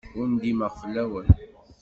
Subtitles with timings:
[0.17, 1.27] Ur ndimeɣ fell-awen.